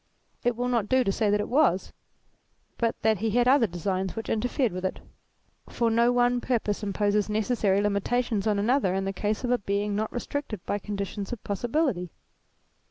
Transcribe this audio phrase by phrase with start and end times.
[0.43, 1.93] It will not do to say that it was,
[2.79, 4.99] but that he had other designs which interfered with it;
[5.69, 9.59] for no one purpose imposes neces sary limitations on another in the case of a
[9.59, 12.09] Being not restricted by conditions of possibility.